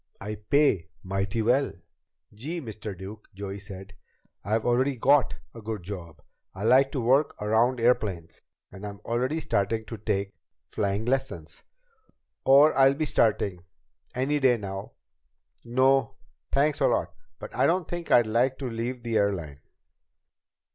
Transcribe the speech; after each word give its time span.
I 0.19 0.33
pay 0.33 0.87
mighty 1.03 1.43
well." 1.43 1.73
"Gee, 2.33 2.59
Mr. 2.59 2.97
Duke," 2.97 3.29
Joey 3.35 3.59
said, 3.59 3.93
"I've 4.43 4.65
already 4.65 4.95
got 4.95 5.35
a 5.53 5.61
good 5.61 5.83
job. 5.83 6.23
I 6.55 6.63
like 6.63 6.91
to 6.93 6.99
work 6.99 7.39
around 7.39 7.79
airplanes, 7.79 8.41
and 8.71 8.83
I'm 8.83 8.97
already 9.05 9.39
starting 9.39 9.85
to 9.85 9.97
take 9.97 10.33
flying 10.67 11.05
lessons. 11.05 11.61
Or 12.45 12.73
I'll 12.75 12.95
be 12.95 13.05
starting 13.05 13.63
any 14.15 14.39
day 14.39 14.57
now. 14.57 14.93
No 15.65 16.15
thanks 16.51 16.79
a 16.79 16.87
lot 16.87 17.13
but 17.37 17.55
I 17.55 17.67
don't 17.67 17.87
think 17.87 18.09
I'd 18.09 18.25
like 18.25 18.57
to 18.57 18.65
leave 18.67 19.03
the 19.03 19.17
airline." 19.17 19.59